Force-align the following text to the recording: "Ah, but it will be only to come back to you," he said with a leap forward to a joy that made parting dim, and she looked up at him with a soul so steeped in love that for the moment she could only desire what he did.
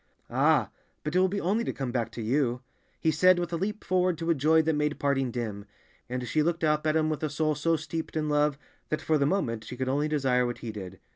"Ah, 0.31 0.71
but 1.03 1.15
it 1.15 1.19
will 1.19 1.27
be 1.27 1.39
only 1.39 1.63
to 1.63 1.71
come 1.71 1.91
back 1.91 2.11
to 2.13 2.23
you," 2.23 2.63
he 2.99 3.11
said 3.11 3.37
with 3.37 3.53
a 3.53 3.55
leap 3.55 3.83
forward 3.83 4.17
to 4.17 4.31
a 4.31 4.33
joy 4.33 4.59
that 4.63 4.73
made 4.73 4.97
parting 4.99 5.29
dim, 5.29 5.65
and 6.09 6.27
she 6.27 6.41
looked 6.41 6.63
up 6.63 6.87
at 6.87 6.95
him 6.95 7.07
with 7.07 7.21
a 7.21 7.29
soul 7.29 7.53
so 7.53 7.75
steeped 7.75 8.17
in 8.17 8.27
love 8.27 8.57
that 8.89 8.99
for 8.99 9.19
the 9.19 9.27
moment 9.27 9.63
she 9.63 9.77
could 9.77 9.87
only 9.87 10.07
desire 10.07 10.43
what 10.47 10.57
he 10.65 10.71
did. 10.71 10.99